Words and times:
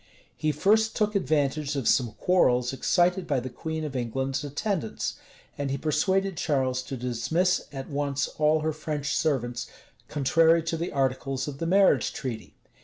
[]He 0.35 0.51
first 0.51 0.95
took 0.95 1.13
advantage 1.13 1.75
of 1.75 1.87
some 1.87 2.13
quarrels 2.13 2.73
excited 2.73 3.27
by 3.27 3.39
the 3.39 3.51
queen 3.51 3.83
of 3.83 3.95
England's 3.95 4.43
attendants; 4.43 5.13
and 5.59 5.69
he 5.69 5.77
persuaded 5.77 6.37
Charles 6.37 6.81
to 6.81 6.97
dismiss 6.97 7.67
at 7.71 7.87
once 7.87 8.27
all 8.39 8.61
her 8.61 8.73
French 8.73 9.15
servants, 9.15 9.67
contrary 10.07 10.63
to 10.63 10.75
the 10.75 10.91
articles 10.91 11.47
of 11.47 11.59
the 11.59 11.67
marriage 11.67 12.13
treaty. 12.13 12.55